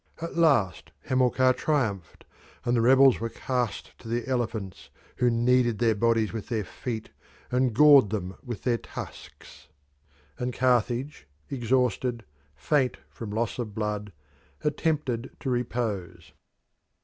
At 0.19 0.35
last 0.35 0.89
Hamilcar 1.03 1.53
triumphed, 1.53 2.25
and 2.65 2.75
the 2.75 2.81
rebels 2.81 3.19
were 3.19 3.29
cast 3.29 3.95
to 3.99 4.07
the 4.07 4.27
elephants, 4.27 4.89
who 5.17 5.29
kneaded 5.29 5.77
their 5.77 5.93
bodies 5.93 6.33
with 6.33 6.49
their 6.49 6.63
feet 6.63 7.11
and 7.51 7.71
gored 7.71 8.09
them 8.09 8.35
with 8.43 8.63
their 8.63 8.79
tusks; 8.79 9.67
and 10.39 10.55
Carthage, 10.55 11.27
exhausted, 11.51 12.25
faint 12.55 12.97
from 13.11 13.29
loss 13.29 13.59
of 13.59 13.75
blood, 13.75 14.11
attempted 14.63 15.35
to 15.39 15.51
repose. 15.51 16.31